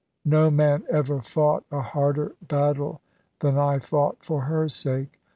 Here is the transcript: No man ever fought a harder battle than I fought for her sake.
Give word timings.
No 0.25 0.49
man 0.49 0.83
ever 0.89 1.21
fought 1.21 1.63
a 1.71 1.81
harder 1.81 2.33
battle 2.41 3.01
than 3.41 3.59
I 3.59 3.77
fought 3.77 4.23
for 4.23 4.45
her 4.45 4.67
sake. 4.67 5.19